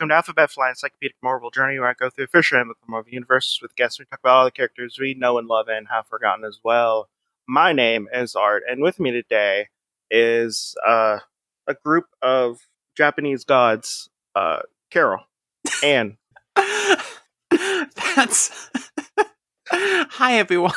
[0.00, 2.74] Welcome to Alphabet Flight, Encyclopedic Marvel Journey, where I go through a Fisher and the
[2.88, 3.98] Marvel Universe with guests.
[3.98, 7.10] We talk about all the characters we know and love and have forgotten as well.
[7.46, 9.68] My name is Art, and with me today
[10.10, 11.18] is uh,
[11.66, 12.60] a group of
[12.96, 15.24] Japanese gods, uh, Carol,
[15.84, 16.16] Anne.
[18.16, 18.70] That's
[19.68, 20.72] hi everyone.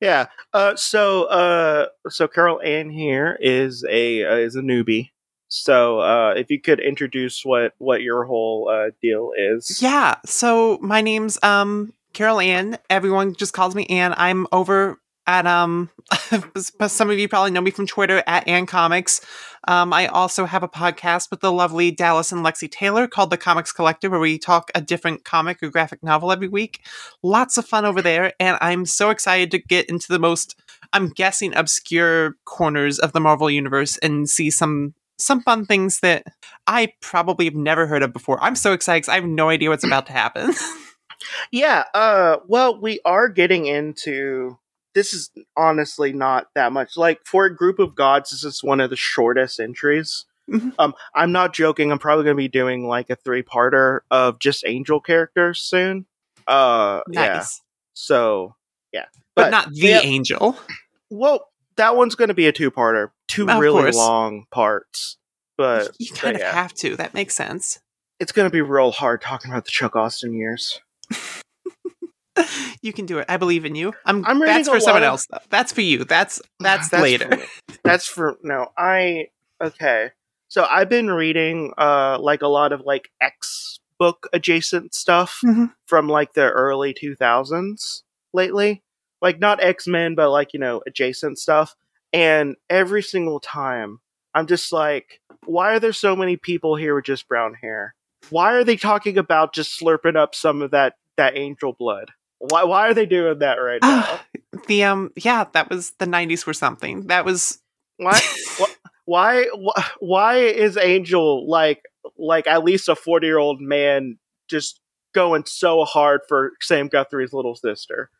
[0.00, 0.26] Yeah.
[0.52, 5.10] Uh, so, uh, so Carol Ann here is a uh, is a newbie.
[5.48, 9.80] So, uh, if you could introduce what what your whole uh, deal is.
[9.82, 10.16] Yeah.
[10.24, 12.78] So my name's um Carol Ann.
[12.90, 14.14] Everyone just calls me Ann.
[14.16, 15.90] I'm over at um
[16.86, 19.20] some of you probably know me from Twitter at Ann Comics.
[19.66, 23.36] Um, I also have a podcast with the lovely Dallas and Lexi Taylor called The
[23.36, 26.80] Comics Collective, where we talk a different comic or graphic novel every week.
[27.22, 30.58] Lots of fun over there, and I'm so excited to get into the most,
[30.94, 36.24] I'm guessing, obscure corners of the Marvel universe and see some some fun things that
[36.66, 38.42] I probably have never heard of before.
[38.42, 40.54] I'm so excited because I have no idea what's about to happen.
[41.50, 41.84] Yeah.
[41.94, 42.36] Uh.
[42.46, 44.58] Well, we are getting into.
[44.94, 46.96] This is honestly not that much.
[46.96, 50.24] Like for a group of gods, this is one of the shortest entries.
[50.48, 50.72] Mhm.
[50.78, 51.92] Um, I'm not joking.
[51.92, 56.06] I'm probably going to be doing like a three parter of just angel characters soon.
[56.46, 57.44] Uh, yeah.
[57.94, 58.54] So
[58.92, 60.56] yeah, but, not the yeah, angel.
[61.10, 61.48] Well,
[61.78, 63.96] that one's going to be a two parter, two Of really course.
[63.96, 65.16] long parts.
[65.56, 66.94] But, you but kind of yeah, have to.
[66.96, 67.80] That makes sense.
[68.20, 70.80] it's going to be real hard talking about the Chuck Austin years.
[72.82, 73.26] You can do it.
[73.28, 73.92] I believe in you.
[74.04, 74.24] I'm.
[74.24, 75.26] I'm that's for someone of- else.
[75.28, 75.38] Though.
[75.50, 76.04] That's for you.
[76.04, 77.36] That's that's, That's later.
[77.36, 77.74] for.
[77.84, 78.68] That's for no.
[78.78, 79.26] I
[79.60, 80.10] okay.
[80.46, 85.72] So I've been reading uh like a lot of like X book adjacent stuff Mhm.
[85.86, 88.02] from like the early 2000s
[88.32, 88.84] lately.
[89.20, 91.74] Like not X-Men but like, you know, adjacent stuff.
[92.12, 94.00] And every single time
[94.34, 97.94] I'm just like why are there so many people here with just brown hair?
[98.30, 102.10] Why are they talking about just slurping up some of that that angel blood?
[102.38, 104.20] Why why are they doing that right now?
[104.66, 105.10] the um.
[105.16, 107.06] Yeah, that was the '90s for something.
[107.06, 107.58] That was.
[107.96, 108.20] Why?
[108.58, 108.74] wh-
[109.06, 109.46] why?
[110.00, 111.82] Why is Angel like
[112.16, 114.18] like at least a forty year old man
[114.48, 114.80] just
[115.14, 118.10] going so hard for Sam Guthrie's little sister?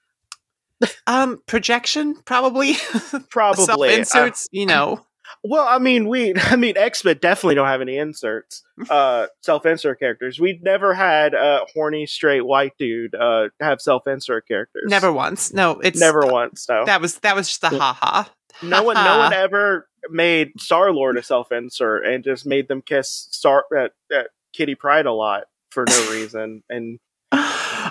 [1.06, 2.75] Um, projection probably.
[3.31, 3.91] Probably.
[3.91, 4.49] Uh, inserts.
[4.53, 5.05] you know.
[5.44, 9.67] well, I mean, we, I mean, X Men definitely don't have any inserts, uh, self
[9.67, 10.38] insert characters.
[10.38, 14.84] We've never had a horny straight white dude uh have self insert characters.
[14.87, 15.53] Never once.
[15.53, 16.67] No, it's never once.
[16.69, 18.25] No, That was that was just a haha.
[18.62, 22.83] no one, no one ever made Star Lord a self insert and just made them
[22.83, 24.22] kiss Star uh, uh,
[24.53, 26.62] Kitty Pryde a lot for no reason.
[26.69, 26.99] And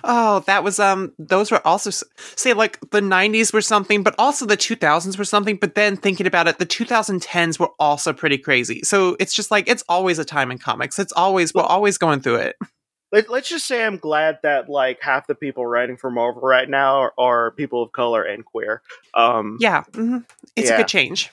[0.10, 1.14] Oh, that was um.
[1.20, 5.58] Those were also say like the '90s were something, but also the 2000s were something.
[5.58, 8.82] But then thinking about it, the 2010s were also pretty crazy.
[8.84, 10.98] So it's just like it's always a time in comics.
[10.98, 12.56] It's always we're always going through it.
[13.12, 16.70] let, let's just say I'm glad that like half the people writing for Marvel right
[16.70, 18.82] now are, are people of color and queer.
[19.14, 20.20] Um, Yeah, hmm
[20.56, 21.32] it's a good change.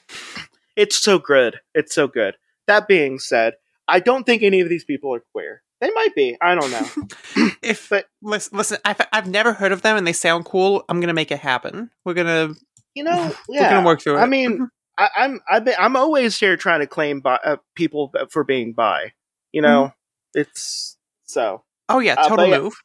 [0.76, 1.60] it's so good.
[1.74, 2.36] It's so good.
[2.66, 3.54] That being said,
[3.86, 5.62] I don't think any of these people are queer.
[5.84, 6.34] They might be.
[6.40, 7.48] I don't know.
[7.62, 10.82] If But- listen, listen I've, I've never heard of them and they sound cool.
[10.88, 11.90] I'm gonna make it happen.
[12.06, 12.54] We're gonna
[12.94, 13.68] You know, we're yeah.
[13.70, 14.20] gonna work through it.
[14.20, 18.12] I mean, I, I'm I've been, I'm always here trying to claim bi- uh, people
[18.30, 19.12] for being bi.
[19.52, 19.92] You know,
[20.32, 21.64] it's so.
[21.90, 22.58] oh yeah, uh, but total yeah.
[22.60, 22.74] move.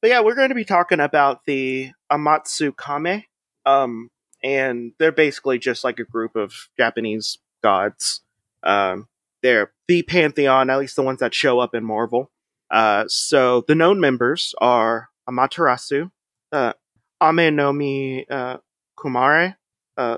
[0.00, 3.24] But yeah, we're going to be talking about the Amatsu Kame,
[3.64, 4.10] um,
[4.42, 8.20] and they're basically just like a group of Japanese gods.
[8.62, 9.08] Um,
[9.44, 12.30] they're the pantheon, at least the ones that show up in Marvel.
[12.70, 16.10] Uh, so the known members are Amaterasu,
[16.50, 16.72] uh,
[17.22, 18.56] Amenomi uh,
[18.98, 19.56] Kumare,
[19.98, 20.16] uh,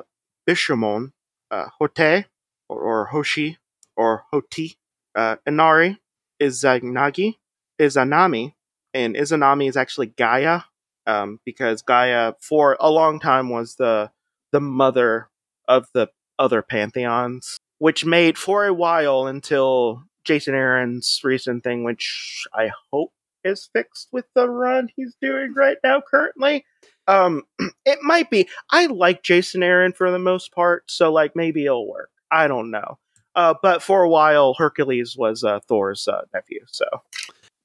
[0.48, 1.10] Bishamon,
[1.50, 2.27] uh, Hote,
[2.68, 3.59] or, or Hoshi,
[3.97, 4.78] or Hoti,
[5.16, 5.98] uh, Inari,
[6.41, 7.34] Izanagi,
[7.80, 8.54] Izanami,
[8.95, 10.60] and Izanami is actually Gaia,
[11.06, 14.10] um, because Gaia for a long time was the
[14.53, 15.28] the mother
[15.66, 16.09] of the
[16.39, 23.12] other pantheons, which made for a while until Jason Aaron's recent thing, which I hope
[23.44, 26.64] is fixed with the run he's doing right now currently.
[27.06, 27.42] Um,
[27.84, 28.48] it might be.
[28.70, 32.10] I like Jason Aaron for the most part, so like maybe it'll work.
[32.30, 32.98] I don't know.
[33.36, 36.60] Uh, but for a while, Hercules was uh, Thor's uh, nephew.
[36.66, 36.86] So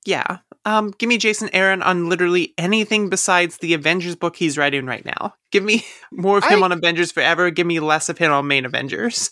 [0.06, 0.40] Yeah.
[0.66, 5.06] Um, give me Jason Aaron on literally anything besides the Avengers book he's writing right
[5.06, 5.34] now.
[5.52, 7.50] Give me more of him I- on Avengers Forever.
[7.50, 9.32] Give me less of him on main Avengers.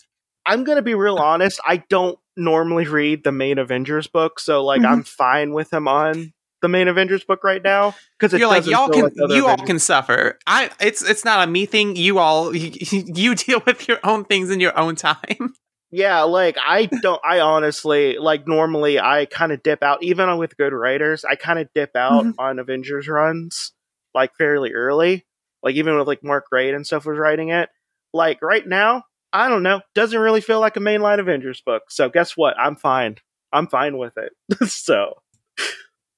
[0.50, 1.60] I'm gonna be real honest.
[1.64, 4.90] I don't normally read the main Avengers book, so like Mhm.
[4.90, 8.88] I'm fine with him on the main Avengers book right now because you're like y'all
[8.88, 10.38] can like you all can suffer.
[10.46, 11.94] I it's it's not a me thing.
[11.94, 15.54] You all you, you deal with your own things in your own time.
[15.92, 17.20] Yeah, like I don't.
[17.24, 21.24] I honestly like normally I kind of dip out even with good writers.
[21.24, 22.38] I kind of dip out mm-hmm.
[22.40, 23.72] on Avengers runs
[24.14, 25.26] like fairly early.
[25.64, 27.70] Like even with like Mark Waid and stuff was writing it.
[28.12, 29.80] Like right now, I don't know.
[29.94, 31.84] Doesn't really feel like a mainline Avengers book.
[31.90, 32.58] So guess what?
[32.58, 33.16] I'm fine.
[33.52, 34.32] I'm fine with it.
[34.68, 35.22] so,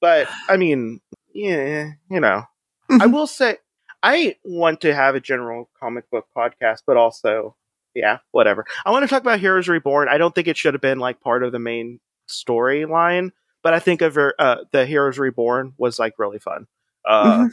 [0.01, 1.01] but I mean,
[1.35, 2.45] yeah, you know,
[2.91, 3.13] I mm-hmm.
[3.13, 3.59] will say
[4.03, 7.57] I want to have a general comic book podcast, but also
[7.95, 8.65] yeah, whatever.
[8.85, 10.09] I want to talk about Heroes Reborn.
[10.09, 13.31] I don't think it should have been like part of the main storyline,
[13.63, 16.67] but I think of uh, the Heroes Reborn was like really fun.
[17.07, 17.47] Uh, mm-hmm.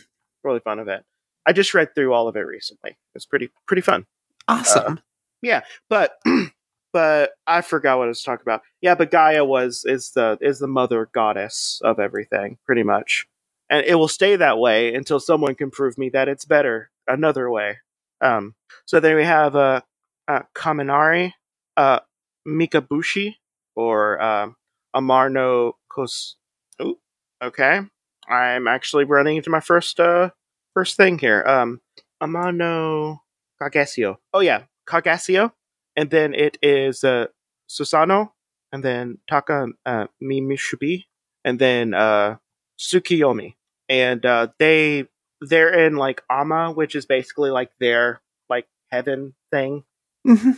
[0.44, 1.04] really fun event.
[1.46, 2.98] I just read through all of it recently.
[3.16, 4.06] It's pretty pretty fun.
[4.48, 4.94] Awesome.
[4.94, 5.02] Uh,
[5.42, 6.20] yeah, but
[6.94, 8.62] but I forgot what I was talking about.
[8.82, 13.28] Yeah, but Gaia was is the is the mother goddess of everything, pretty much,
[13.70, 17.50] and it will stay that way until someone can prove me that it's better another
[17.50, 17.78] way.
[18.22, 18.56] Um,
[18.86, 19.82] so then we have uh,
[20.28, 21.34] uh, Kaminari,
[21.78, 22.00] uh,
[22.48, 23.36] Mikabushi,
[23.76, 24.50] or uh,
[24.96, 26.36] Amarno Kos.
[26.82, 26.98] Ooh,
[27.42, 27.82] okay.
[28.28, 30.30] I'm actually running into my first uh
[30.74, 31.44] first thing here.
[31.46, 31.82] Um,
[32.22, 33.20] Amano
[33.62, 34.18] Kagesio.
[34.34, 35.52] Oh yeah, Kagesio,
[35.96, 37.28] and then it is uh,
[37.70, 38.32] Susano,
[38.72, 41.06] and then Taka uh, Mimishubi,
[41.46, 42.38] and then uh,
[42.80, 43.56] Tsukiyomi,
[43.88, 45.06] and uh, they
[45.42, 49.84] they're in like Ama, which is basically like their like heaven thing.
[50.28, 50.52] Mm-hmm.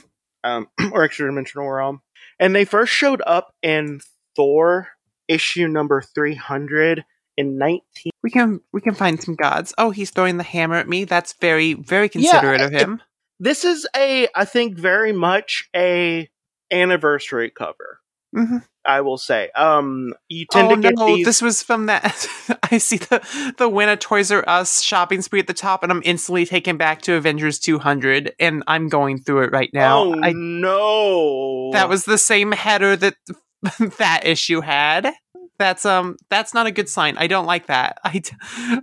[0.44, 2.01] um, or extra dimensional realm.
[2.39, 4.01] And they first showed up in
[4.36, 4.89] Thor
[5.27, 7.06] issue number 300
[7.38, 9.74] in 19 we can we can find some gods.
[9.77, 11.06] Oh he's throwing the hammer at me.
[11.06, 13.01] That's very very considerate yeah, of him
[13.42, 16.30] this is a i think very much a
[16.72, 18.00] anniversary cover
[18.36, 18.58] mm-hmm.
[18.86, 19.50] I will say.
[19.52, 21.26] Um, you tend oh, to get no, these.
[21.26, 22.28] This was from that.
[22.72, 25.92] I see the the win at Toys R Us shopping spree at the top, and
[25.92, 30.00] I'm instantly taken back to Avengers 200, and I'm going through it right now.
[30.00, 31.72] Oh I, no!
[31.74, 33.16] That was the same header that
[34.00, 35.14] that issue had.
[35.62, 37.18] That's um that's not a good sign.
[37.19, 38.00] I don't like that.
[38.04, 38.19] I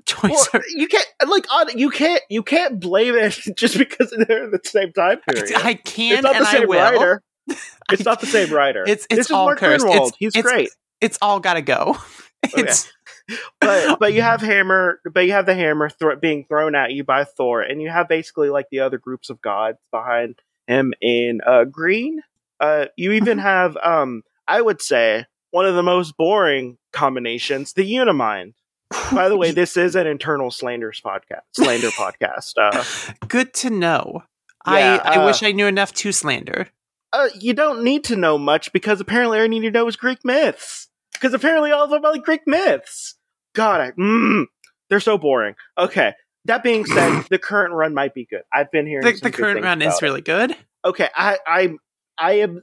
[0.07, 1.45] Toys well, R- you can't like
[1.75, 5.57] you can't you can't blame it just because they're in the same time period.
[5.57, 6.79] I, I can and I will.
[6.79, 7.23] Writer.
[7.91, 8.85] It's not the same writer.
[8.87, 9.87] It's it's this all Mark cursed.
[9.89, 10.69] It's, He's it's, great.
[11.01, 11.97] It's all got to go.
[12.43, 12.87] It's
[13.31, 13.39] okay.
[13.61, 15.91] but but you have hammer, but you have the hammer
[16.21, 19.41] being thrown at you by Thor, and you have basically like the other groups of
[19.41, 22.21] gods behind him in uh, green.
[22.61, 23.47] Uh, you even mm-hmm.
[23.47, 28.55] have um, I would say one of the most boring combinations, the Unimind.
[29.13, 32.53] By the way, this is an Eternals slander podcast, slander podcast.
[32.57, 32.85] Uh,
[33.27, 34.25] Good to know.
[34.67, 36.69] Yeah, I, I uh, wish I knew enough to slander
[37.13, 39.97] uh, you don't need to know much because apparently all you need to know is
[39.97, 40.89] Greek myths.
[41.13, 43.17] Because apparently all of them are like Greek myths.
[43.55, 44.45] God, I, mm,
[44.89, 45.55] they're so boring.
[45.77, 46.13] Okay.
[46.45, 48.43] That being said, the current run might be good.
[48.53, 50.57] I've been hearing the, the current run is really good.
[50.85, 51.69] Okay, I, I,
[52.17, 52.63] I am.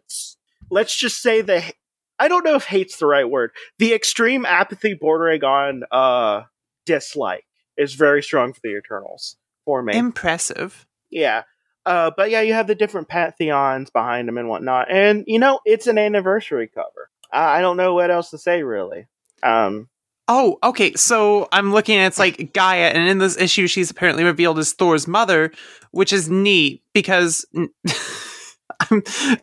[0.72, 1.74] Let's just say that
[2.20, 3.52] I don't know if hate's the right word.
[3.80, 6.44] The extreme apathy bordering on uh
[6.86, 7.46] dislike
[7.78, 9.98] is very strong for the Eternals for me.
[9.98, 10.86] Impressive.
[11.10, 11.44] Yeah.
[11.86, 15.60] Uh, but yeah, you have the different pantheons behind them and whatnot, and you know
[15.66, 17.10] it's an anniversary cover.
[17.32, 19.06] I, I don't know what else to say really.
[19.44, 19.90] Um,
[20.28, 20.94] oh, okay.
[20.96, 24.74] So I'm looking at it's like Gaia, and in this issue, she's apparently revealed as
[24.74, 25.52] Thor's mother,
[25.92, 27.46] which is neat because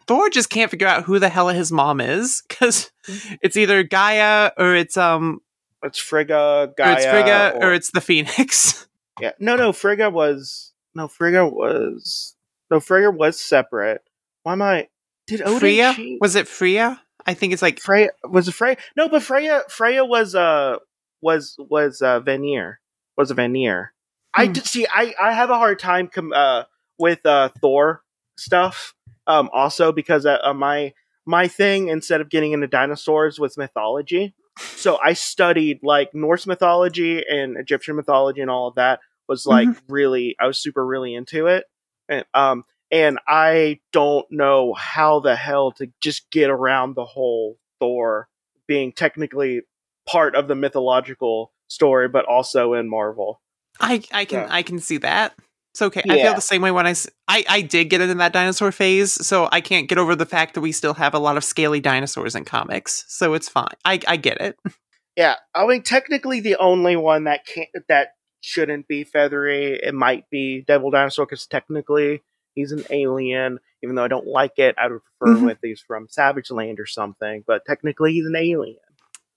[0.07, 2.91] Thor just can't figure out who the hell his mom is because
[3.43, 5.41] it's either Gaia or it's um,
[5.83, 8.87] it's Frigga, Gaia, or it's Frigga, or, or it's the Phoenix.
[9.21, 12.35] Yeah, no, no, Frigga was no, Frigga was
[12.71, 14.03] no Frigga was separate.
[14.43, 14.89] Why am I?
[15.27, 15.95] Did Odin Freya?
[16.19, 17.01] Was it Freya?
[17.27, 18.09] I think it's like Freya.
[18.25, 18.79] Was it Freya?
[18.97, 19.63] No, but Freya.
[19.69, 20.79] Freya was uh
[21.21, 22.81] was was uh Vanir.
[23.17, 23.93] Was a Vanir.
[24.35, 24.41] Hmm.
[24.41, 24.87] I did see.
[24.93, 26.65] I I have a hard time com- uh
[26.99, 28.03] with uh Thor
[28.39, 28.95] stuff.
[29.27, 30.93] Um, also because uh, uh, my
[31.27, 34.35] my thing instead of getting into dinosaurs was mythology.
[34.59, 39.69] So I studied like Norse mythology and Egyptian mythology and all of that was like
[39.69, 39.93] mm-hmm.
[39.93, 41.65] really I was super really into it.
[42.09, 47.57] And um and I don't know how the hell to just get around the whole
[47.81, 48.29] Thor
[48.67, 49.63] being technically
[50.07, 53.41] part of the mythological story but also in Marvel.
[53.81, 54.49] I I can yeah.
[54.51, 55.35] I can see that.
[55.73, 56.03] It's okay.
[56.05, 56.13] Yeah.
[56.13, 56.95] I feel the same way when I,
[57.29, 60.55] I I did get into that dinosaur phase, so I can't get over the fact
[60.55, 63.05] that we still have a lot of scaly dinosaurs in comics.
[63.09, 63.75] So it's fine.
[63.85, 64.59] I I get it.
[65.15, 69.79] Yeah, I mean technically the only one that can't that shouldn't be feathery.
[69.83, 72.23] It might be Devil Dinosaur because technically
[72.55, 73.59] he's an alien.
[73.83, 75.49] Even though I don't like it, I would prefer mm-hmm.
[75.51, 77.43] if he's from Savage Land or something.
[77.47, 78.77] But technically, he's an alien.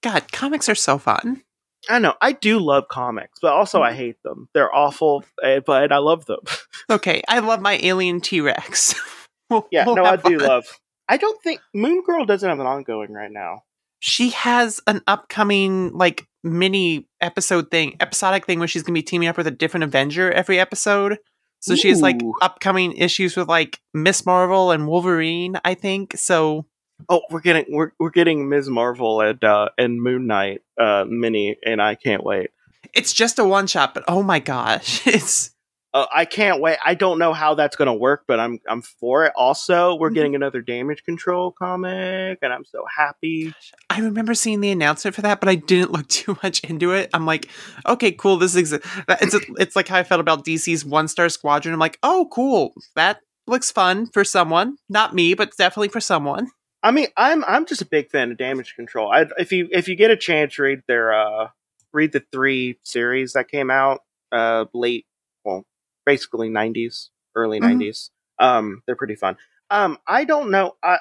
[0.02, 1.42] God, comics are so fun.
[1.90, 4.50] I know I do love comics, but also I hate them.
[4.54, 6.40] They're awful, eh, but I love them.
[6.88, 8.94] Okay, I love my alien T Rex.
[9.50, 10.48] we'll, yeah, we'll no, I do fun.
[10.48, 10.66] love.
[11.10, 13.64] I don't think Moon Girl doesn't have an ongoing right now.
[14.02, 19.28] She has an upcoming like mini episode thing, episodic thing where she's gonna be teaming
[19.28, 21.18] up with a different Avenger every episode.
[21.60, 24.28] So she has like upcoming issues with like Ms.
[24.28, 26.16] Marvel and Wolverine, I think.
[26.16, 26.68] So
[27.10, 28.70] Oh, we're getting we're we're getting Ms.
[28.70, 32.50] Marvel and uh, and Moon Knight uh, mini, and I can't wait.
[32.94, 35.52] it's just a one shot, but oh my gosh, it's
[35.94, 36.78] Uh, I can't wait.
[36.86, 39.34] I don't know how that's gonna work, but I'm I'm for it.
[39.36, 40.14] Also, we're Mhm.
[40.16, 43.54] getting another Damage Control comic, and I'm so happy.
[43.90, 47.10] I remember seeing the announcement for that, but I didn't look too much into it.
[47.14, 47.50] I'm like,
[47.88, 48.38] okay, cool.
[48.38, 51.74] This is it's it's like how I felt about DC's One Star Squadron.
[51.74, 52.74] I'm like, oh, cool.
[52.96, 54.78] That looks fun for someone.
[54.90, 56.52] Not me, but definitely for someone.
[56.86, 59.12] I mean, I'm I'm just a big fan of Damage Control.
[59.12, 61.48] I, if you if you get a chance, read their uh
[61.94, 64.02] read the three series that came out
[64.32, 65.06] uh late,
[65.44, 65.66] well,
[66.06, 67.82] basically 90s, early Mhm.
[67.82, 68.10] 90s.
[68.38, 69.38] Um, they're pretty fun.
[69.72, 70.76] Um, I don't know.
[70.84, 70.98] I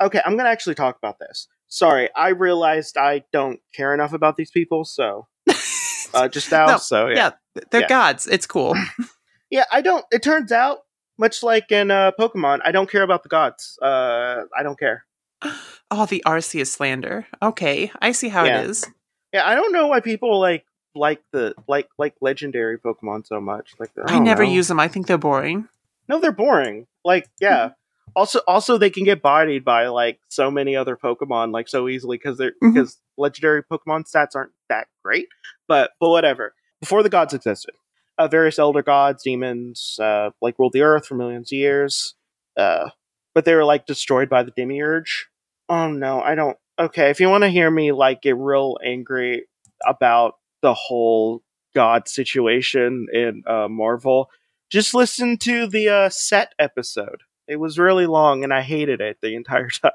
[0.00, 1.46] okay, I'm gonna actually talk about this.
[1.68, 5.28] Sorry, I realized I don't care enough about these people, so
[6.14, 6.66] uh, just now.
[6.66, 7.14] No, so yeah.
[7.54, 7.62] yeah.
[7.70, 7.86] They're Yeah.
[7.88, 8.26] gods.
[8.26, 8.74] It's cool.
[9.50, 10.04] Yeah, I don't.
[10.12, 10.80] It turns out,
[11.18, 13.78] much like in uh, Pokemon, I don't care about the gods.
[13.80, 15.06] Uh, I don't care.
[15.90, 17.26] Oh, the Arceus slander.
[17.42, 18.60] Okay, I see how Yeah.
[18.62, 18.86] it is.
[19.32, 20.64] Yeah, I don't know why people like
[20.94, 23.74] like the like like legendary Pokemon so much.
[23.78, 24.50] Like I, I, never know.
[24.50, 24.80] use them.
[24.80, 25.68] I think they're boring.
[26.08, 26.86] No, they're boring.
[27.04, 27.70] Like yeah.
[28.16, 32.16] Also, also they can get bodied by like so many other Pokemon like so easily
[32.16, 32.72] because they're Mhm.
[32.74, 35.28] because legendary Pokemon stats aren't that great.
[35.68, 36.54] But but whatever.
[36.80, 37.74] Before the gods existed,
[38.16, 42.14] uh, various elder gods, demons, uh, like ruled the earth for millions of years.
[42.56, 42.90] Uh,
[43.34, 45.28] but they were like destroyed by the demiurge.
[45.68, 46.56] Oh no, I don't.
[46.78, 49.46] Okay, if you want to hear me like get real angry
[49.86, 51.42] about the whole
[51.74, 54.30] god situation in uh, Marvel,
[54.70, 57.22] just listen to the uh, set episode.
[57.46, 59.92] It was really long, and I hated it the entire time.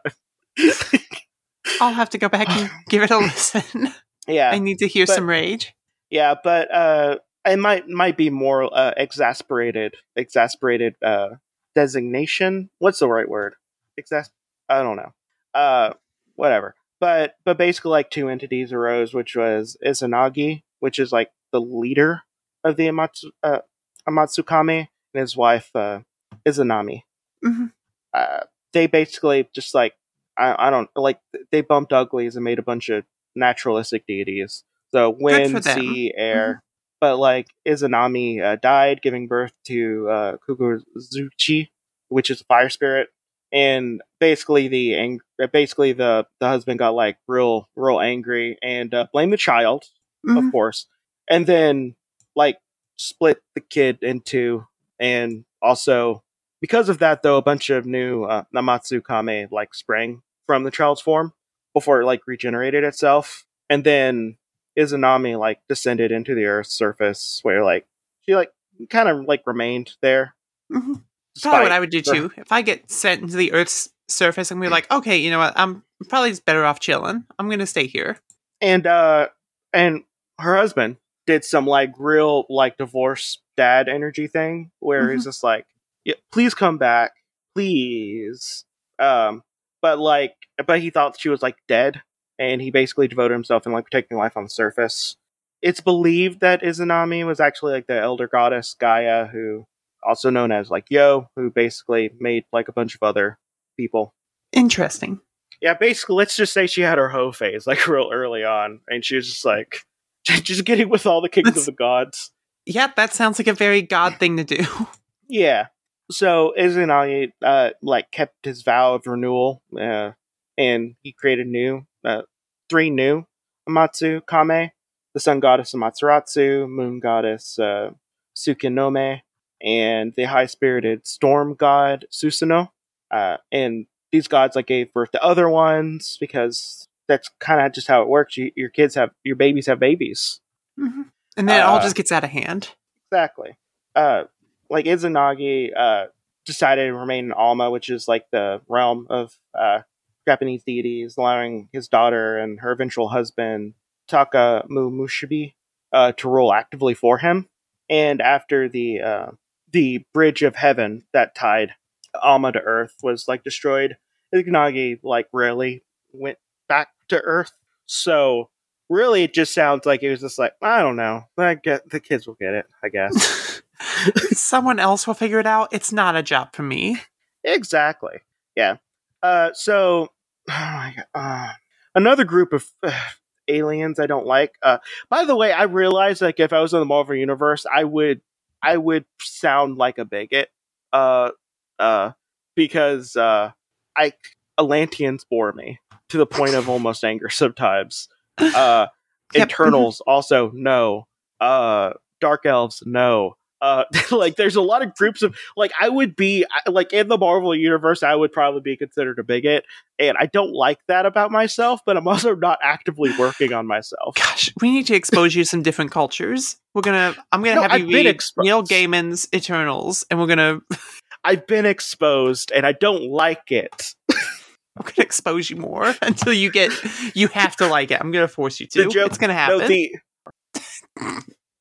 [1.81, 3.93] I'll have to go back and give it a listen.
[4.27, 5.73] yeah, I need to hear but- some rage.
[6.09, 11.29] yeah, but uh, it might might be more uh, exasperated, exasperated uh,
[11.75, 12.69] designation.
[12.79, 13.55] What's the right word?
[13.99, 14.29] Exas.
[14.69, 15.13] I don't know.
[15.53, 15.93] Uh,
[16.35, 16.75] whatever.
[16.99, 22.21] But but basically, like two entities arose, which was Izanagi, which is like the leader
[22.63, 23.59] of the Amatsu, uh,
[24.07, 25.99] Amatsukame, and his wife uh,
[26.47, 27.03] Izanami.
[27.43, 27.71] Mhm.
[28.13, 29.95] Uh, they basically just like
[30.37, 31.19] I, I don't like
[31.51, 33.03] they bumped uglies and made a bunch of
[33.35, 34.63] naturalistic deities.
[34.91, 35.55] So wind.
[35.55, 35.79] Mm-hmm.
[35.79, 36.63] sea, air.
[37.03, 41.67] But like Izanami uh, died, giving birth to uh, Kukuzuchi,
[42.07, 43.09] which is a fire spirit,
[43.51, 48.93] and basically the ang- uh, basically the the husband got like real real angry and
[48.93, 49.83] uh, blamed the child,
[50.25, 50.37] Mhm.
[50.47, 50.87] of course,
[51.29, 51.95] and then
[52.37, 52.59] like
[52.95, 54.65] split the kid in two,
[54.97, 56.23] and also
[56.61, 60.71] because of that though, a bunch of new uh, Namatsu Kame like sprang from the
[60.71, 61.33] child's form
[61.73, 64.37] before it like regenerated itself, and then
[64.77, 67.85] Izanami like descended into the Earth's surface, where like
[68.21, 68.51] she like
[68.89, 70.35] kind of like remained there.
[70.71, 71.03] Mhm.
[71.41, 72.31] Probably what I would do the- too.
[72.37, 75.53] If I get sent into the Earth's surface and we're like, okay, you know what?
[75.55, 77.23] I'm probably just better off chilling.
[77.39, 78.19] I'm gonna stay here.
[78.61, 79.27] and uh
[79.73, 80.03] and
[80.39, 85.65] her husband did some like real like divorce dad energy thing where he's just like
[86.05, 87.11] yeah, please come back
[87.55, 88.65] please
[88.99, 89.41] um
[89.81, 90.33] but like
[90.67, 92.01] but he thought she was like dead
[92.39, 95.15] and he basically devoted himself in like protecting life on the surface
[95.61, 99.65] it's believed that izanami was actually like the elder goddess gaia who
[100.05, 103.37] also known as like yo who basically made like a bunch of other
[103.77, 104.13] people
[104.51, 105.19] Interesting.
[105.61, 109.03] yeah, basically, let's just say she had her hoe phase like real early on, and
[109.03, 109.77] she was just like
[110.25, 112.31] just getting with all the kings That's- of the gods.
[112.65, 114.63] Yeah, that sounds like a very god thing to do.
[115.27, 115.67] Yeah.
[116.11, 120.11] So Izanagi uh like kept his vow of renewal, uh,
[120.57, 122.21] and he created new uh,
[122.69, 123.25] three new
[123.67, 124.71] Amatsu Kame,
[125.13, 127.91] the sun goddess Amaterasu, moon goddess uh,
[128.35, 129.21] Tsukinome,
[129.61, 132.69] and the high spirited storm god Susanoo.
[133.11, 137.87] Uh, and these gods like gave birth to other ones because that's kind of just
[137.87, 138.37] how it works.
[138.37, 140.39] You, your kids have your babies have babies.
[140.79, 141.09] Mhm.
[141.37, 142.71] And then it all Uh, just gets out of hand.
[143.11, 143.57] Exactly.
[143.95, 144.23] Uh,
[144.69, 146.05] like Izanagi uh,
[146.45, 149.81] decided to remain in Alma, which is like the realm of uh,
[150.27, 153.73] Japanese deities, allowing his daughter and her eventual husband
[154.07, 155.53] Taka Mushibi
[155.91, 157.47] uh, to rule actively for him.
[157.89, 159.31] And after the uh,
[159.71, 161.73] the bridge of heaven that tied
[162.21, 163.97] Alma to Earth was like destroyed,
[164.33, 166.37] Izanagi like rarely went
[166.67, 167.51] back to Earth.
[167.85, 168.49] So
[168.89, 171.23] really, it just sounds like it was just like I don't know.
[171.37, 173.61] I get the kids will get it, I guess.
[174.31, 175.69] Someone else will figure it out.
[175.71, 176.97] It's not a job for me.
[177.43, 178.19] exactly.
[178.55, 178.77] Yeah.
[179.23, 180.09] Uh, so,
[180.49, 181.53] oh my God, uh,
[181.95, 182.91] another group of uh,
[183.47, 184.53] aliens I don't like.
[184.61, 184.77] Uh,
[185.09, 188.21] by the way, I realized like if I was in the Marvel universe, I would
[188.61, 190.49] I would sound like a bigot.
[190.93, 191.31] Uh,
[191.79, 192.11] uh,
[192.55, 193.51] because uh,
[193.97, 194.13] I
[194.59, 198.09] Atlanteans bore me to the point of almost anger sometimes.
[198.37, 198.87] Uh,
[199.35, 199.49] Yep.
[199.49, 201.07] Eternals also no.
[201.41, 203.35] Uh, dark elves no.
[203.63, 207.17] Uh, like there's a lot of groups of like I would be like in the
[207.17, 209.63] Marvel universe I would probably be considered a bigot
[209.97, 214.15] and I don't like that about myself but I'm also not actively working on myself.
[214.15, 216.57] Gosh, we need to expose you to some different cultures.
[216.73, 217.15] We're gonna.
[217.31, 218.43] I'm gonna No, have you I've been read exposed.
[218.45, 220.59] Neil Gaiman's Eternals, and we're gonna.
[221.23, 223.93] I've been exposed and I don't like it.
[224.11, 226.71] I'm gonna expose you more until you get.
[227.15, 228.01] You have to like it.
[228.01, 228.83] I'm gonna force you to.
[228.83, 229.67] The joke- it's gonna No, happen.
[229.67, 229.95] the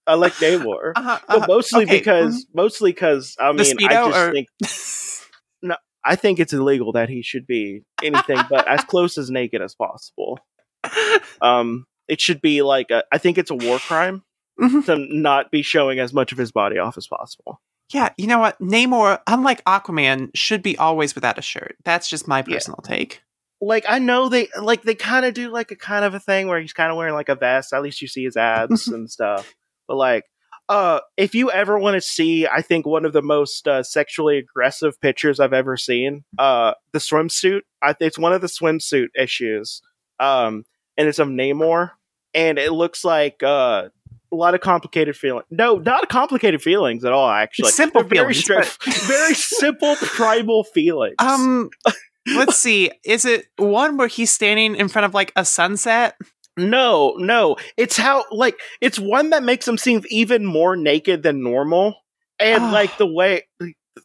[0.07, 0.93] I like Namor.
[0.97, 1.47] uh-huh, uh-huh.
[1.49, 4.49] mostly Okay, because mostly because I mean I just or- think
[6.05, 9.75] I think it's illegal that he should be anything but as close as naked as
[9.77, 10.41] possible.
[11.41, 14.25] Um, it should be like a, I think it's a war crime
[14.61, 14.85] Mhm.
[14.87, 17.61] to not be showing as much of his body off as possible.
[17.93, 18.59] Yeah, you know what?
[18.61, 21.77] Namor, unlike Aquaman, should be always without a shirt.
[21.85, 22.55] That's just my Yeah.
[22.57, 23.23] personal take.
[23.61, 26.49] Like I know they like they kind of do like a kind of a thing
[26.49, 27.73] where he's kind of wearing like a vest.
[27.73, 29.55] At least you see his abs and stuff.
[29.93, 30.25] But like,
[30.71, 34.39] uh, if you ever want to see, I think one of the most uh, sexually
[34.39, 37.61] aggressive pictures I've ever seen, uh, the swimsuit.
[37.83, 39.83] I think it's one of the swimsuit issues.
[40.19, 40.65] Um,
[40.97, 41.91] and it's of Namor,
[42.33, 43.89] and it looks like uh.
[44.31, 45.45] A lot of complicated feelings.
[45.51, 47.29] No, not complicated feelings at all.
[47.29, 51.17] Actually, It's simple They're very feelings, very simple primal feelings.
[51.19, 51.69] Um,
[52.35, 52.93] let's see.
[53.05, 56.17] Is it one where he's standing in front of like a sunset?
[56.57, 57.57] No, no.
[57.77, 61.97] It's how like it's one that makes him seem even more naked than normal.
[62.39, 63.45] And like the way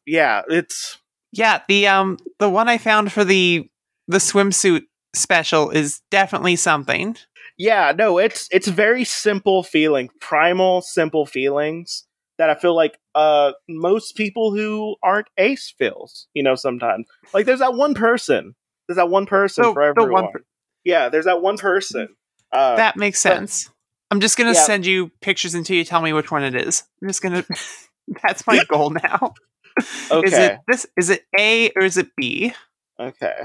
[0.06, 0.98] yeah, it's
[1.32, 3.70] Yeah, the um the one I found for the
[4.08, 4.84] the swimsuit
[5.14, 7.18] special is definitely something.
[7.58, 12.06] yeah, no, it's it's very simple feeling, primal simple feelings
[12.38, 17.08] that I feel like uh most people who aren't ace feels, you know, sometimes.
[17.34, 18.56] Like there's that one person.
[18.88, 20.24] There's that one person for everyone.
[20.24, 20.44] one per-
[20.84, 22.10] yeah, there's that one person.
[22.52, 23.70] Uh That makes but- sense.
[24.10, 24.62] I'm just gonna Yeah.
[24.64, 26.84] send you pictures until you tell me which one it is.
[27.02, 27.44] I'm just gonna.
[28.24, 29.34] That's my goal now.
[29.80, 30.46] Is okay.
[30.54, 30.86] it this?
[30.98, 32.54] Is it A or is it B?
[33.00, 33.36] Okay.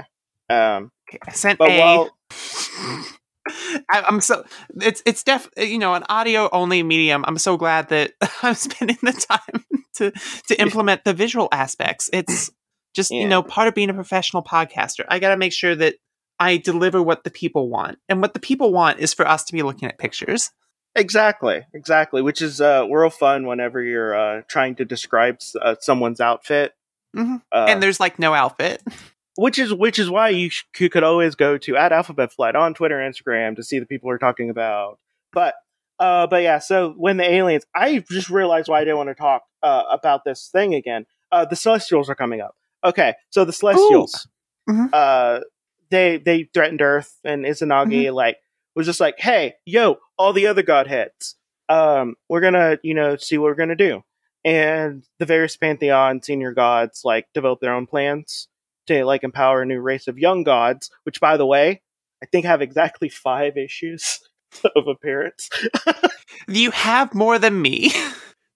[0.49, 1.79] Um Okay, I sent but A.
[1.79, 2.17] while
[3.91, 4.45] I, I'm so
[4.81, 7.25] it's it's def you know an audio only medium.
[7.27, 10.11] I'm so glad that I'm spending the time to
[10.47, 12.09] to implement the visual aspects.
[12.13, 12.49] It's
[12.95, 13.21] just Yeah.
[13.21, 15.03] you know part of being a professional podcaster.
[15.09, 15.95] I got to make sure that
[16.43, 19.53] I deliver what the people want, and what the people want is for us to
[19.53, 20.51] be looking at pictures.
[20.95, 22.21] Exactly, exactly.
[22.21, 26.73] Which is uh, real fun whenever you're uh, trying to describe s- uh, someone's outfit.
[27.15, 27.41] Mhm.
[27.51, 28.81] Uh, and there's like no outfit.
[29.35, 32.55] which is which is why you, sh- you could always go to at Alphabet Flight
[32.55, 34.99] on Twitter and Instagram to see the people we're talking about.
[35.31, 35.55] But
[35.99, 36.59] uh, but yeah.
[36.59, 40.23] So when the aliens, I just realized why I didn't want to talk uh, about
[40.25, 41.05] this thing again.
[41.31, 42.55] Uh, the Celestials are coming up.
[42.83, 44.27] Okay, so the Celestials,
[44.69, 44.89] Mhm.
[44.93, 45.39] uh,
[45.93, 48.37] they they threatened Earth, and Izanagi like
[48.75, 51.35] was just like, hey, yo, all the other godheads,
[51.69, 54.03] um, we're gonna you know see what we're gonna do.
[54.45, 58.49] And the various pantheon senior gods like develop their own plans
[58.87, 61.81] to like empower a new race of young gods, which by the way,
[62.21, 64.19] I think have exactly five issues
[64.75, 65.49] of appearance.
[66.47, 67.91] You have more than me.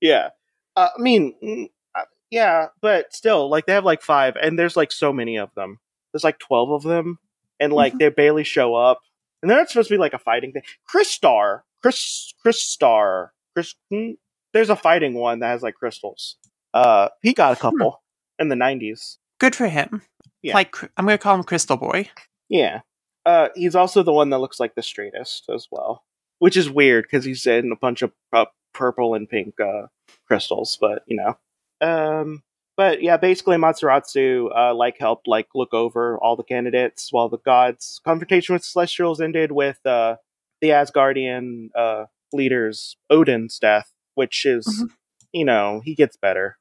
[0.02, 0.30] yeah.
[0.76, 4.76] Uh, I mean, mm, uh, yeah, but still, like they have like five, and there's
[4.76, 5.80] like so many of them.
[6.12, 7.19] There's like twelve of them,
[7.60, 8.00] and like Mhm.
[8.00, 9.02] they barely show up.
[9.41, 10.63] And they're not supposed to be like a fighting thing.
[10.86, 13.76] Chris Star, Chris, Chris Star, Chris.
[13.91, 14.12] hmm,
[14.54, 16.38] There's a fighting one that has like crystals.
[16.74, 18.02] Uh, he got a couple
[18.39, 19.17] in the '90s.
[19.39, 20.02] Good for him.
[20.41, 20.54] Yeah.
[20.56, 22.10] Like I'm gonna call him Crystal Boy.
[22.50, 22.82] Yeah.
[23.26, 26.06] Uh, he's also the one that looks like the straightest as well,
[26.39, 29.88] which is weird because he's in a bunch of uh, purple and pink uh,
[30.28, 30.78] crystals.
[30.80, 31.38] But you know,
[31.82, 32.41] um,
[32.78, 37.40] but yeah, basically Matsuratsu uh, like helped like look over all the candidates while the
[37.40, 40.18] gods' confrontation with Celestials ended with uh,
[40.62, 44.90] the Asgardian uh, leader's Odin's death, which is Mhm.
[45.34, 46.58] you know he gets better.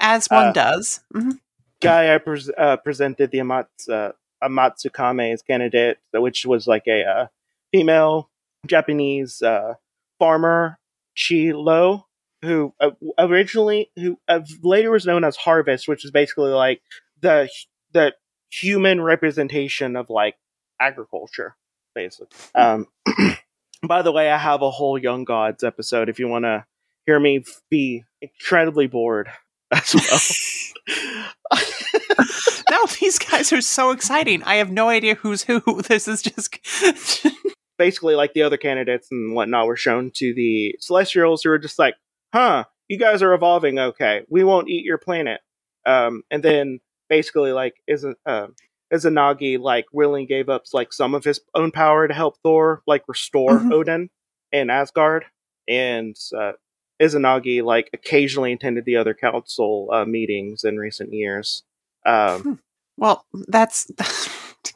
[0.00, 1.00] As one Uh, does.
[1.12, 1.32] hmm
[1.80, 7.26] guy I pres uh, presented the Amatsu, uh, Amatsukame's candidate, which was like a uh,
[7.72, 8.30] female
[8.66, 9.74] Japanese uh,
[10.18, 10.78] farmer,
[11.14, 12.07] Chilo,
[12.42, 16.80] who uh, originally, who uh, later was known as Harvest, which is basically like
[17.20, 17.48] the
[17.92, 18.14] the
[18.50, 20.36] human representation of like
[20.80, 21.56] agriculture,
[21.94, 22.28] basically.
[22.54, 22.86] Um,
[23.86, 26.64] by the way, I have a whole Young Gods episode if you want to
[27.06, 29.28] hear me be incredibly bored
[29.72, 31.24] as well.
[32.70, 34.42] no, these guys are so exciting.
[34.44, 35.60] I have no idea who's who.
[35.82, 36.58] This is just
[37.78, 41.78] basically like the other candidates and whatnot were shown to the Celestials, who were just
[41.78, 41.94] like,
[42.32, 43.78] "Huh, you guys are evolving.
[43.78, 45.40] Okay, we won't eat your planet."
[45.86, 48.48] Um, and then basically like isn't uh,
[48.92, 53.04] Izanagi like willingly gave up like some of his own power to help Thor like
[53.08, 53.72] restore Mhm.
[53.72, 54.10] Odin
[54.52, 55.24] and Asgard,
[55.68, 56.52] and uh,
[57.00, 61.62] Izanagi like occasionally attended the other council uh, meetings in recent years.
[62.06, 62.60] Um,
[62.96, 63.90] well, that's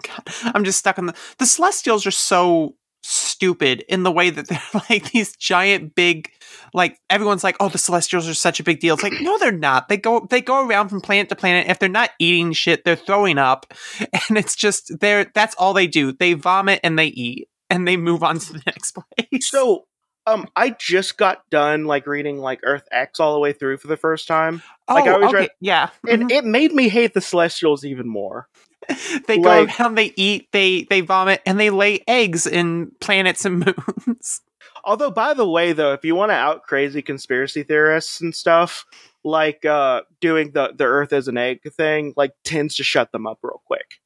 [0.02, 0.22] God,
[0.54, 4.82] I'm just stuck on the the Celestials are so stupid in the way that they're
[4.90, 6.30] like these giant big
[6.74, 8.94] like everyone's like oh the celestials are such a big deal.
[8.94, 9.88] It's like no they're not.
[9.88, 11.68] They go they go around from planet to planet.
[11.68, 13.72] If they're not eating shit they're throwing up.
[14.28, 16.12] And it's just they're that's all they do.
[16.12, 19.48] They vomit and they eat and they move on to the next place.
[19.48, 19.86] So
[20.26, 23.88] um, I just got done like reading like Earth X all the way through for
[23.88, 25.88] the first time, oh, like, I was okay, read- yeah.
[26.08, 26.30] And Mhm.
[26.30, 28.46] it made me hate the Celestials even more.
[29.26, 33.44] they go like- around they eat they they vomit and they lay eggs in planets
[33.44, 33.64] and
[34.06, 34.40] moons
[34.84, 38.84] Although, by the way, though, if you want to out crazy conspiracy theorists and stuff,
[39.22, 43.26] like uh, doing the the Earth as an egg thing, like tends to shut them
[43.26, 44.00] up real quick.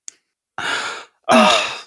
[1.28, 1.78] Uh,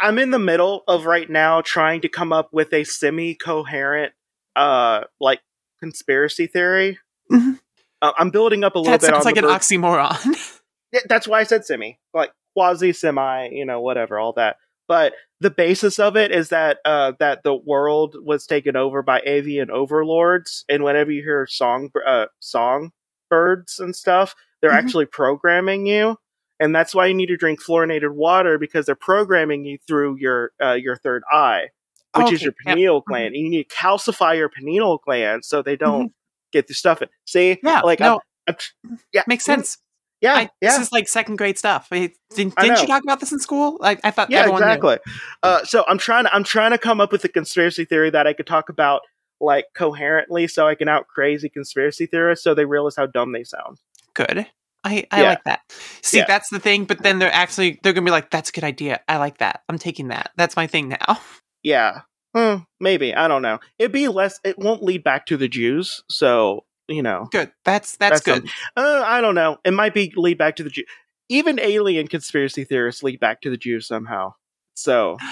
[0.00, 4.12] I'm in the middle of right now trying to come up with a semi coherent,
[4.54, 5.40] uh, like
[5.80, 7.00] conspiracy theory.
[7.32, 7.58] Mhm.
[8.00, 10.59] Uh, I'm building up a little that bit on sounds like the an oxymoron
[11.08, 14.56] that's why I said semi, like quasi semi, you know, whatever, all that.
[14.88, 19.20] But the basis of it is that uh, that the world was taken over by
[19.24, 22.90] avian overlords, and whenever you hear song uh, song
[23.30, 24.78] birds and stuff, they're Mhm.
[24.78, 26.16] actually programming you,
[26.58, 30.50] and that's why you need to drink fluorinated water because they're programming you through your
[30.60, 31.68] uh, your third eye,
[32.14, 32.74] which is Okay, your yep.
[32.76, 33.34] pineal gland.
[33.36, 36.10] And you need to calcify your pineal gland so they don't
[36.52, 37.08] get the stuff in.
[37.26, 37.66] See, Mm-hmm.
[37.68, 38.56] yeah like no I'm,
[38.88, 39.78] I'm, yeah, makes sense
[40.20, 40.70] Yeah, I, yeah.
[40.72, 41.88] This is like second grade stuff.
[41.90, 43.78] Didn't, didn't you talk about this in school?
[43.80, 44.98] Like I thought yeah exactly
[45.42, 48.26] uh, so i'm trying to i'm trying to come up with a conspiracy theory that
[48.26, 49.00] i could talk about
[49.40, 53.44] like coherently so i can out crazy conspiracy theorists so they realize how dumb they
[53.44, 53.78] sound
[54.14, 54.46] Good.
[54.84, 55.28] I, I Yeah.
[55.30, 55.60] like that.
[56.02, 56.24] See, Yeah.
[56.26, 59.00] that's the thing, but then they're actually they're gonna be like, that's a good idea.
[59.08, 59.62] I like that.
[59.68, 60.30] I'm taking that.
[60.36, 61.20] That's my thing now.
[61.62, 62.00] yeah
[62.34, 66.02] Hmm, maybe i don't know it'd be less it won't lead back to the jews
[66.08, 67.50] so you know Good.
[67.64, 68.50] That's that's, That's good.
[68.76, 70.86] uh, i don't know it might be lead back to the jews
[71.30, 74.34] even alien conspiracy theorists lead back to the jews somehow
[74.74, 75.16] so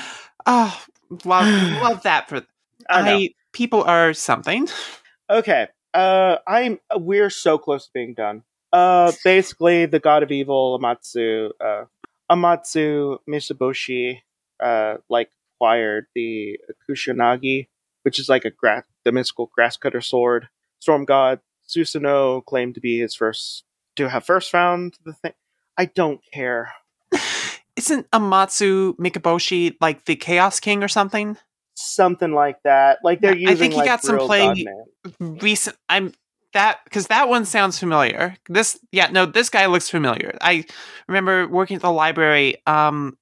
[0.46, 0.82] Oh,
[1.24, 1.46] love
[1.82, 2.42] love that for
[2.88, 4.68] i I people are something.
[5.28, 5.68] Okay.
[5.92, 8.44] Uh I'm we're so close to being done.
[8.72, 11.84] Uh basically the god of evil Amatsu uh
[12.30, 14.20] Amatsu Mikaboshi
[14.62, 17.68] uh like acquired the Kusanagi,
[18.02, 20.48] which is like a grass the mystical grass cutter sword.
[20.80, 23.64] Storm god Susanoo claimed to be his first
[23.96, 25.32] to have first found the thing.
[25.76, 26.72] I don't care.
[27.76, 31.36] Isn't Amatsu Mikaboshi like the Chaos King or something?
[31.74, 32.98] Something like that.
[33.04, 34.66] Like they're Yeah, I think he like got some play-
[35.20, 36.12] recent i'm
[36.54, 40.64] that because that one sounds familiar this yeah no this guy looks familiar i
[41.06, 43.16] remember working at the library um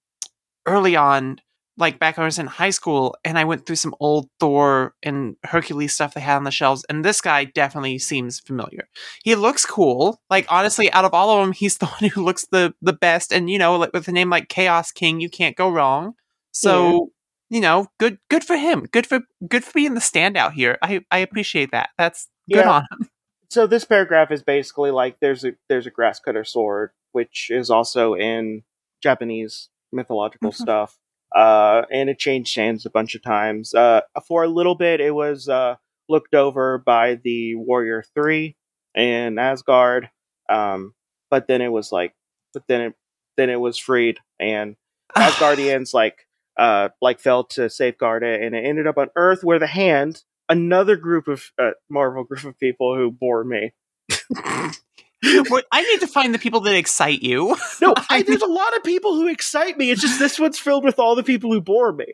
[0.65, 1.39] early on
[1.79, 4.95] like back when i was in high school and i went through some old thor
[5.03, 8.89] and hercules stuff they had on the shelves and this guy definitely seems familiar.
[9.25, 10.21] He looks cool.
[10.31, 13.33] Like honestly out of all of them he's the one who looks the the best
[13.33, 16.15] and you know like with a name like chaos king you can't go wrong.
[16.53, 17.11] So
[17.51, 18.87] you know good good for him.
[18.91, 20.79] Good for good for being the standout here.
[20.83, 21.91] I i appreciate that.
[21.99, 22.71] That's good Yeah.
[22.71, 23.09] on him.
[23.49, 27.71] So this paragraph is basically like there's a there's a grass cutter sword which is
[27.71, 28.65] also in
[29.03, 30.57] Japanese mythological Mhm.
[30.57, 30.99] stuff.
[31.37, 33.75] Uh, and it changed hands a bunch of times.
[33.75, 35.75] Uh, for a little bit, it was uh,
[36.09, 38.57] looked over by the Warrior Three
[38.95, 40.09] and Asgard,
[40.49, 40.95] um,
[41.31, 42.15] but then it was like,
[42.55, 42.95] but then it
[43.37, 44.77] then it was freed, and
[45.17, 49.59] Asgardians like uh like fell to safeguard it, and it ended up on Earth, where
[49.59, 53.75] the Hand, another group of uh, Marvel group of people who bore me.
[55.73, 58.85] I need to find the people that excite you No, I, there's a lot of
[58.85, 59.91] people who excite me.
[59.91, 62.07] It's just this one's filled with all the people who bore me.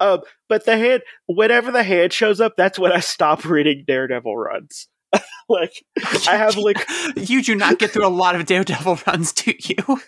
[0.00, 4.36] um, but the Hand, whenever the Hand shows up, that's when I stop reading Daredevil
[4.36, 4.88] runs.
[5.48, 5.72] like
[6.28, 6.84] I have like
[7.16, 10.00] you do not get through a lot of daredevil runs do you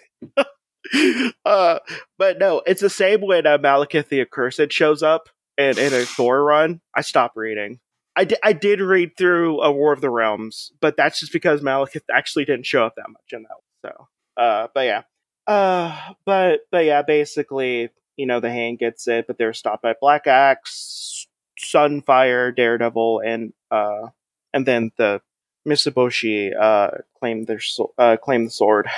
[1.44, 1.78] uh
[2.18, 6.04] but no it's the same when uh, malekith the accursed shows up and in a
[6.04, 7.78] thor run i stop reading
[8.16, 11.60] I di- I did read through a war of the realms but that's just because
[11.60, 14.08] malekith actually didn't show up that much in that so
[14.42, 15.02] uh but yeah
[15.46, 19.94] uh but but yeah basically you know, the hand gets it, but they're stopped by
[19.98, 21.26] Black Axe,
[21.58, 24.08] Sunfire, Daredevil, and uh,
[24.52, 25.22] and then the
[25.66, 28.88] Mitsuboshi uh claim their so- uh claim the sword.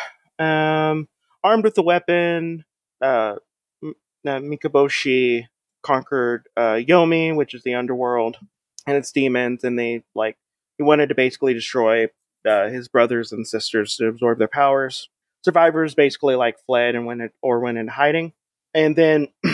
[0.40, 1.07] Um,
[1.44, 2.64] armed with the weapon,
[3.01, 3.37] uh,
[3.81, 3.94] M-
[4.27, 5.46] uh, Mikaboshi
[5.83, 8.38] conquered uh Yomi, which is the underworld,
[8.87, 10.37] and its demons, and they like
[10.79, 12.09] he wanted to basically destroy
[12.47, 15.09] uh, his brothers and sisters to absorb their powers.
[15.45, 18.33] Survivors basically like fled and went in, or went into hiding,
[18.75, 19.29] and then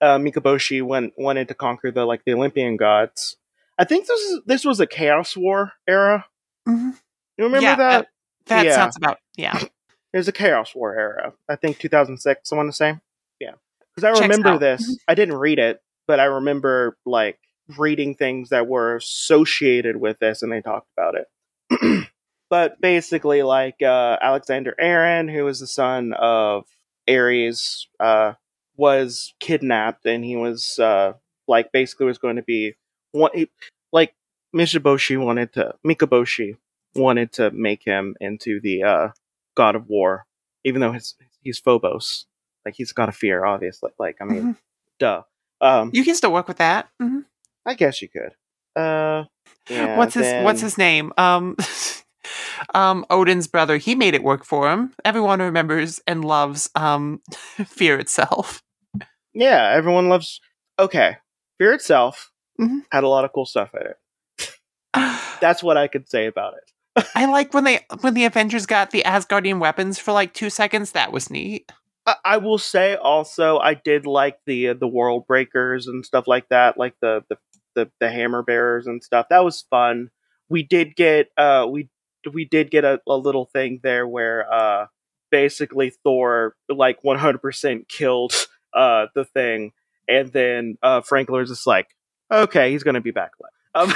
[0.00, 3.36] uh, Mikaboshi went wanted to conquer the like the Olympian gods.
[3.78, 6.26] I think this is this was a Chaos War era.
[6.68, 6.94] Mhm.
[7.36, 8.00] You remember Yeah, that?
[8.00, 8.04] uh,
[8.46, 8.74] That Yeah.
[8.74, 9.58] sounds about yeah.
[10.12, 11.34] It was a Chaos War era.
[11.48, 12.50] I think 2006.
[12.50, 12.98] I want to say,
[13.40, 13.52] yeah,
[13.94, 14.60] because I Checks remember out.
[14.60, 14.98] this.
[15.06, 17.38] I didn't read it, but I remember like
[17.76, 22.08] reading things that were associated with this, and they talked about it.
[22.50, 26.64] but basically, like uh, Alexander Aaron, who was the son of
[27.08, 28.34] Ares, uh,
[28.76, 31.12] was kidnapped, and he was uh,
[31.46, 32.74] like basically was going to be
[33.12, 33.30] one.
[33.34, 33.50] He,
[33.92, 34.14] like
[34.54, 36.56] Mishiboshi wanted to Mikaboshi
[36.94, 39.08] wanted to make him into the uh,
[39.56, 40.26] god of war,
[40.64, 42.26] even though his he's Phobos.
[42.64, 43.90] Like he's got a fear, obviously.
[43.98, 44.56] Like I mean, Mhm.
[44.98, 45.22] duh.
[45.60, 46.88] Um, You can still work with that.
[47.02, 47.24] Mhm.
[47.68, 48.32] I guess you could.
[48.74, 49.24] Uh,
[49.68, 51.12] yeah, what's his What's his name?
[51.18, 51.56] Um,
[52.74, 53.76] um, Odin's brother.
[53.76, 54.94] He made it work for him.
[55.04, 57.20] Everyone remembers and loves um,
[57.66, 58.62] Fear itself.
[59.34, 60.40] Yeah, everyone loves.
[60.78, 61.16] Okay,
[61.58, 62.80] Fear itself Mhm.
[62.90, 64.50] had a lot of cool stuff in it.
[65.40, 67.04] That's what I could say about it.
[67.14, 70.92] I like when they when the Avengers got the Asgardian weapons for like two seconds.
[70.92, 71.70] That was neat.
[72.06, 76.26] I, I will say also, I did like the uh, the world breakers and stuff
[76.26, 77.36] like that, like the the
[77.78, 79.26] the, the hammer bearers and stuff.
[79.30, 80.10] That was fun.
[80.48, 81.88] We did get uh we
[82.32, 84.86] we did get a, a little thing there where uh
[85.30, 88.34] basically Thor like 100% killed
[88.74, 89.72] uh the thing,
[90.08, 91.88] and then uh Franklin's just like,
[92.32, 93.32] okay, he's gonna be back.
[93.74, 93.92] Um,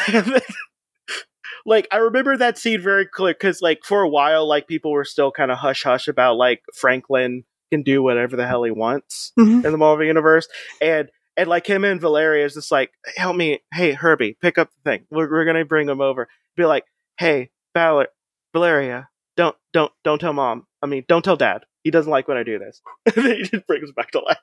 [1.64, 5.04] like I remember that scene very clear because like for a while, like people were
[5.04, 9.32] still kind of hush hush about like Franklin can do whatever the hell he wants
[9.38, 9.64] Mhm.
[9.64, 10.46] in the Marvel universe,
[10.80, 14.70] and and like him and Valeria is just like, help me, hey Herbie, pick up
[14.70, 15.06] the thing.
[15.10, 16.28] We're we're gonna bring him over.
[16.56, 16.84] Be like,
[17.18, 18.06] hey Val-
[18.52, 20.66] Valeria, don't don't don't tell mom.
[20.82, 21.64] I mean, don't tell dad.
[21.84, 22.80] He doesn't like when I do this.
[23.14, 24.38] he just brings back to life.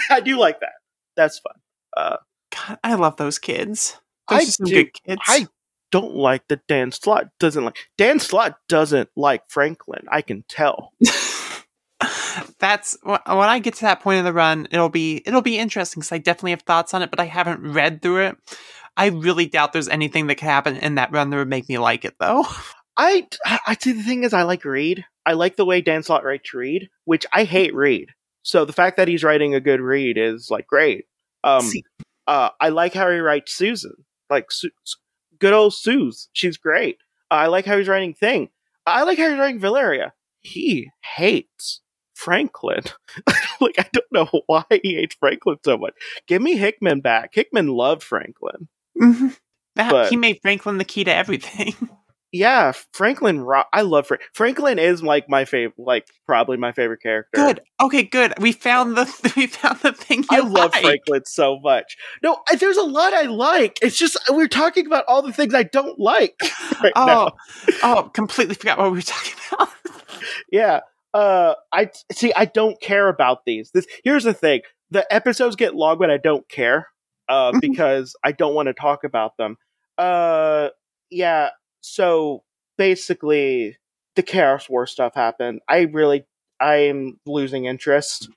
[0.10, 0.72] I do like that.
[1.16, 1.54] That's fun.
[1.96, 2.16] Uh,
[2.54, 3.98] God, I love those kids.
[4.28, 5.22] Those I are some do- good kids.
[5.26, 5.46] I
[5.90, 10.06] don't like that Dan Slott doesn't like Dan Slott doesn't like Franklin.
[10.10, 10.92] I can tell.
[12.60, 16.00] That's when I get to that point in the run, it'll be it'll be interesting
[16.00, 18.36] because I definitely have thoughts on it, but I haven't read through it.
[18.96, 21.78] I really doubt there's anything that could happen in that run that would make me
[21.78, 22.44] like it, though.
[22.96, 25.04] I I see the thing is I like Reed.
[25.24, 28.08] I like the way Dan Slott writes Reed, which I hate Reed.
[28.42, 31.04] So the fact that he's writing a good Reed is like great.
[31.44, 31.70] Um,
[32.26, 34.70] uh, I like how he writes Susan, like Su-
[35.38, 36.28] good old Suze.
[36.32, 36.98] She's great.
[37.30, 38.48] I like how he's writing Thing.
[38.84, 40.12] I like how he's writing Valeria.
[40.40, 41.82] He hates
[42.18, 42.82] Franklin.
[43.60, 45.94] like I don't know why he hates Franklin so much.
[46.26, 47.30] Give me Hickman back.
[47.32, 48.68] Hickman loved Franklin.
[49.00, 49.36] Mhm.
[49.76, 51.74] That- But- he made Franklin the key to everything.
[52.30, 53.40] Yeah, Franklin.
[53.40, 54.20] Ro- I love Frank.
[54.34, 57.30] Franklin is like my favorite, like probably my favorite character.
[57.34, 57.60] good.
[57.80, 58.34] Okay, good.
[58.38, 60.82] We found the we found the thing you I love like.
[60.84, 61.96] Franklin so much.
[62.22, 63.78] No, I, there's a lot I like.
[63.80, 66.34] It's just we're talking about all the things I don't like
[66.82, 67.32] right Oh, now.
[67.82, 69.68] oh, completely forgot what we were talking about.
[70.52, 70.80] Yeah.
[71.14, 72.32] Uh, I see.
[72.34, 73.70] I don't care about these.
[73.72, 76.88] This here's the thing: the episodes get long when I don't care,
[77.28, 77.60] uh, Mhm.
[77.60, 79.56] because I don't want to talk about them.
[79.96, 80.68] Uh,
[81.10, 81.50] yeah.
[81.80, 82.44] So
[82.76, 83.76] basically,
[84.16, 85.60] the Chaos War stuff happened.
[85.68, 86.24] I really,
[86.60, 88.28] I'm losing interest.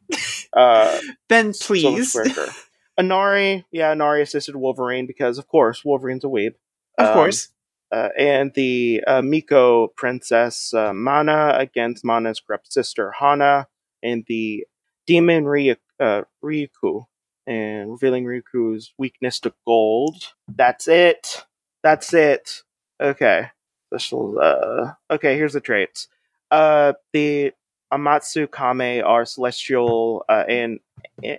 [0.53, 2.15] Uh, much please.
[2.99, 6.53] Anari, yeah, Anari assisted Wolverine because, of course, Wolverine's a weeb.
[6.97, 7.49] of Um, course.
[7.91, 13.67] Uh, and the uh, Miko princess uh, Mana against Mana's corrupt sister Hana,
[14.01, 14.65] and the
[15.05, 17.05] demon Ryu, uh, Ryuku,
[17.45, 20.33] and revealing Ryuku's weakness to gold.
[20.47, 21.45] That's it.
[21.83, 22.63] That's it.
[23.01, 23.47] Okay.
[23.87, 24.39] Special.
[24.39, 25.35] Uh, okay.
[25.35, 26.07] Here's the traits.
[26.49, 27.51] Uh, the
[27.91, 30.79] Amatsu Kame are celestial and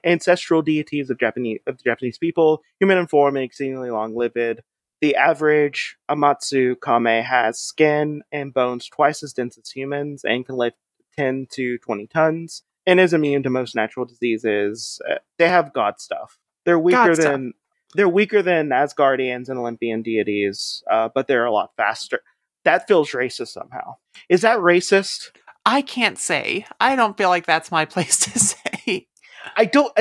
[0.04, 4.60] ancestral deities of Japanese of the Japanese people, human in form and exceedingly long-lived.
[5.02, 10.56] The average Amatsu Kame has skin and bones twice as dense as humans and can
[10.56, 10.76] lift
[11.16, 15.02] 10 to 20 tons and is immune to most natural diseases.
[15.10, 16.38] Uh, they have god stuff.
[16.64, 17.32] They're weaker God stuff.
[17.32, 17.54] than
[17.94, 22.20] they're weaker than Asgardians and Olympian deities, uh, but they're a lot faster.
[22.64, 23.96] That feels racist somehow.
[24.28, 25.32] Is that racist?
[25.66, 26.64] I can't say.
[26.80, 29.08] I don't feel like that's my place to say.
[29.56, 29.92] I don't.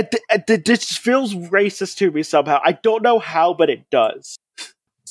[0.46, 2.60] This feels racist to me somehow.
[2.64, 4.38] I don't know how, but it does.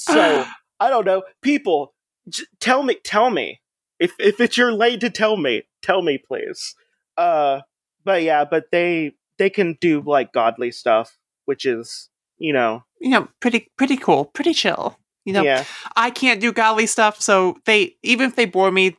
[0.00, 0.46] So
[0.80, 1.22] I don't know.
[1.42, 1.94] People,
[2.28, 3.60] j- tell me, tell me
[3.98, 6.74] if if it's your lane to tell me, tell me, please.
[7.16, 7.60] Uh,
[8.04, 12.08] but yeah, but they they can do like godly stuff, which is
[12.38, 14.96] you know, you know, pretty pretty cool, pretty chill.
[15.26, 15.64] You know, yeah.
[15.96, 18.96] I can't do godly stuff, so they even if they bore me,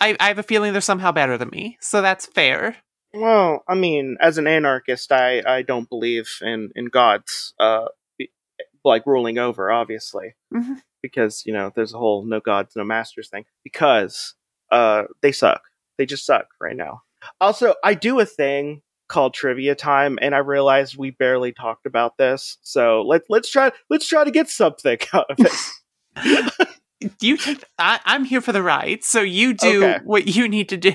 [0.00, 1.76] I, I have a feeling they're somehow better than me.
[1.80, 2.76] So that's fair.
[3.12, 7.86] Well, I mean, as an anarchist, I, I don't believe in in gods, uh,
[8.86, 10.74] like ruling over, obviously, mm-hmm.
[11.02, 13.44] because you know there's a whole no gods, no masters thing.
[13.64, 14.34] Because
[14.70, 15.62] uh, they suck.
[15.98, 17.02] They just suck right now.
[17.40, 22.16] Also, I do a thing called trivia time, and I realized we barely talked about
[22.18, 22.58] this.
[22.62, 26.68] So let let's try let's try to get something out of it.
[27.20, 27.64] you take.
[27.78, 30.04] I, am here for the ride, so you do okay.
[30.04, 30.94] what you need to do.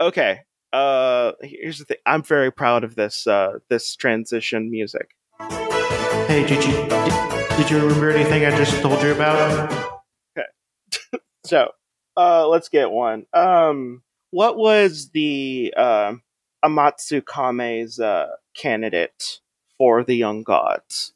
[0.00, 0.40] Okay,
[0.72, 5.10] uh here's the thing i'm very proud of this uh this transition music
[6.30, 9.72] hey did you did, did you remember anything i just told you about?
[10.38, 11.18] Okay.
[11.44, 11.72] So
[12.16, 13.26] uh let's get one.
[13.32, 16.14] Um what was the uh
[16.64, 19.40] amatsu kame's uh candidate
[19.76, 21.14] for the young gods?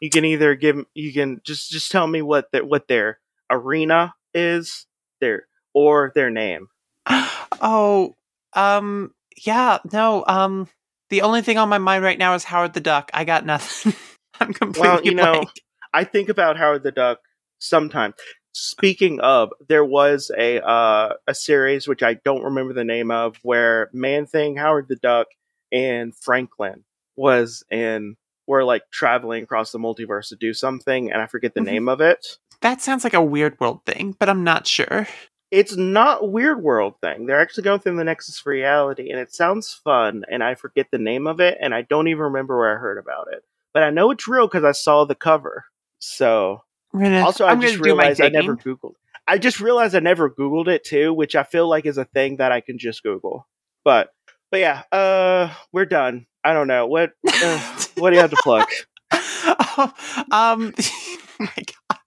[0.00, 3.18] You can either give you can just just tell me what their what their
[3.50, 4.86] arena is
[5.20, 6.68] their or their name.
[7.66, 8.16] Oh,
[8.52, 9.14] um,
[9.46, 10.68] yeah, no, um,
[11.10, 13.10] the only thing on my mind right now is Howard the Duck.
[13.14, 13.94] I got nothing.
[14.40, 15.46] I'm completely well, you blank.
[15.46, 15.50] know,
[15.92, 17.20] I think about Howard the Duck
[17.58, 18.14] sometimes.
[18.52, 23.36] Speaking of, there was a uh, a series which I don't remember the name of,
[23.42, 25.28] where Man Thing, Howard the Duck,
[25.72, 26.84] and Franklin
[27.16, 31.60] was in were like traveling across the multiverse to do something, and I forget the
[31.60, 31.70] mm-hmm.
[31.70, 32.38] name of it.
[32.60, 35.06] That sounds like a Weirdworld thing, but I'm not sure
[35.54, 37.26] it's not Weirdworld thing.
[37.26, 40.24] They're actually going through the Nexus reality, and it sounds fun.
[40.28, 42.98] And I forget the name of it, and I don't even remember where I heard
[42.98, 43.44] about it.
[43.72, 45.64] But I know it's real because I saw the cover.
[46.00, 46.62] So
[46.92, 48.94] gonna, also, I I'm just realized I never googled.
[49.28, 52.38] I just realized I never googled it too, which I feel like is a thing
[52.38, 53.46] that I can just Google.
[53.84, 54.08] But
[54.50, 56.26] but yeah, uh, we're done.
[56.42, 58.66] I don't know what uh, what do you have to plug.
[59.12, 59.92] oh,
[60.32, 60.74] um,
[61.38, 61.64] my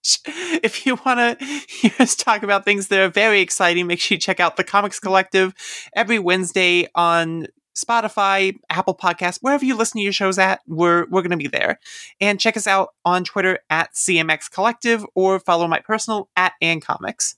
[0.07, 0.19] gosh.
[0.63, 4.15] If you want to hear us talk about things that are very exciting, make sure
[4.15, 5.53] you check out the Comics Collective
[5.95, 11.21] every Wednesday on Spotify, Apple Podcasts, wherever you listen to your shows at, we're we're
[11.21, 11.79] gonna be there.
[12.19, 16.81] And check us out on Twitter at CMX Collective or follow my personal at Ann
[16.81, 17.35] Comics.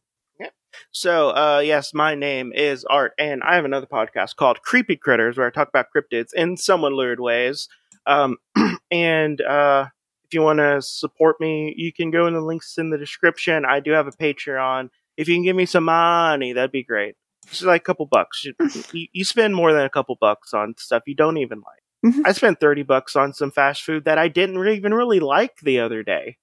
[0.92, 5.38] So, uh, yes, my name is Art, and I have another podcast called Creepy Critters,
[5.38, 7.68] where I talk about cryptids in somewhat weird ways.
[8.06, 8.38] Um,
[8.92, 9.88] and uh,
[10.30, 13.66] if you want to support me, you can go in the links in the description.
[13.66, 14.90] I do have a Patreon.
[15.18, 17.16] If you can give me some money, that'd be great.
[17.48, 18.46] Just like a couple bucks.
[18.94, 22.14] You, you spend more than a couple bucks on stuff you don't even like.
[22.14, 22.28] Mm-hmm.
[22.28, 25.80] I spent 30 bucks on some fast food that I didn't even really like the
[25.80, 26.38] other day.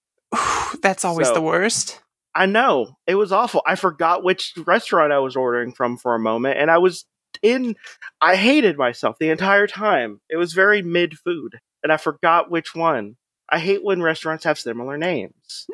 [0.83, 2.03] That's always so, the worst.
[2.35, 2.97] I know.
[3.07, 3.63] It was awful.
[3.65, 7.05] I forgot which restaurant I was ordering from for a moment, and I was
[7.41, 7.77] in.
[8.21, 10.21] I hated myself the entire time.
[10.29, 13.17] It was very mid food, and I forgot which one.
[13.49, 15.67] I hate when restaurants have similar names.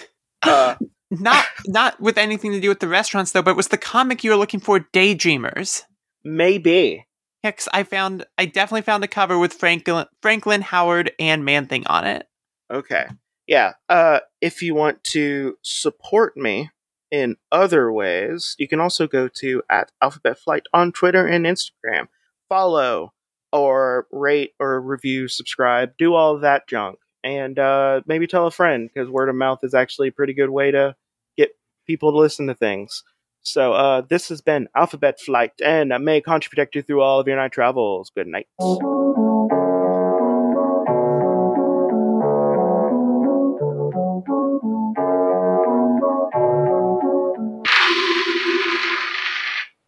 [0.42, 0.74] uh,
[1.10, 4.30] not not with anything to do with the restaurants though, but was the comic you
[4.30, 5.82] were looking for Daydreamers?
[6.24, 7.06] Maybe.
[7.42, 11.66] Yeah, cause I found I definitely found a cover with Franklin Franklin Howard and Man
[11.66, 12.26] Thing on it.
[12.70, 13.06] Okay.
[13.46, 13.74] Yeah.
[13.88, 16.70] Uh if you want to support me
[17.10, 22.06] in other ways, you can also go to at Alphabet Flight on Twitter and Instagram.
[22.48, 23.12] Follow
[23.52, 28.50] or rate or review, subscribe, do all of that junk and uh, maybe tell a
[28.50, 30.96] friend because word of mouth is actually a pretty good way to
[31.36, 31.50] get
[31.86, 33.02] people to listen to things.
[33.42, 37.26] So uh, this has been Alphabet Flight, and may Khonshu protect you through all of
[37.26, 38.10] your night travels.
[38.14, 38.46] Good night.